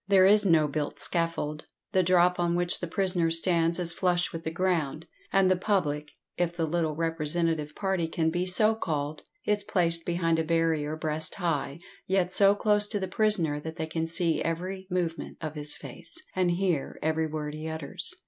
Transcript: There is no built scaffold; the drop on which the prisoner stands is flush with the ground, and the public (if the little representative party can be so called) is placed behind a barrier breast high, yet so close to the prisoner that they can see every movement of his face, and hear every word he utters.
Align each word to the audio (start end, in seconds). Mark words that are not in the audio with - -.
There 0.07 0.25
is 0.25 0.47
no 0.47 0.67
built 0.67 0.97
scaffold; 0.97 1.67
the 1.91 2.01
drop 2.01 2.39
on 2.39 2.55
which 2.55 2.79
the 2.79 2.87
prisoner 2.87 3.29
stands 3.29 3.77
is 3.77 3.93
flush 3.93 4.33
with 4.33 4.43
the 4.43 4.49
ground, 4.49 5.05
and 5.31 5.47
the 5.47 5.55
public 5.55 6.07
(if 6.39 6.55
the 6.55 6.65
little 6.65 6.95
representative 6.95 7.75
party 7.75 8.07
can 8.07 8.31
be 8.31 8.47
so 8.47 8.73
called) 8.73 9.21
is 9.45 9.63
placed 9.63 10.03
behind 10.03 10.39
a 10.39 10.43
barrier 10.43 10.95
breast 10.95 11.35
high, 11.35 11.77
yet 12.07 12.31
so 12.31 12.55
close 12.55 12.87
to 12.87 12.99
the 12.99 13.07
prisoner 13.07 13.59
that 13.59 13.75
they 13.75 13.85
can 13.85 14.07
see 14.07 14.41
every 14.41 14.87
movement 14.89 15.37
of 15.39 15.53
his 15.53 15.75
face, 15.75 16.17
and 16.35 16.49
hear 16.53 16.97
every 17.03 17.27
word 17.27 17.53
he 17.53 17.67
utters. 17.69 18.15